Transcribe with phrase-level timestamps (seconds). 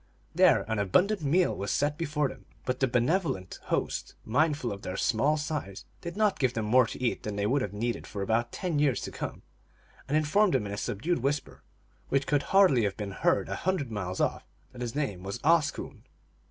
[0.33, 4.97] Then an abundant meal was set before them, but the benevolent host, mindful of their
[4.97, 8.23] small size, did not give them more to eat than they would have needed for
[8.23, 9.43] about ten years to come,
[10.07, 11.61] and informed them in a subdued whisper,
[12.09, 16.01] which could hardly have been heard a hundred miles off, that his name was Oscoon.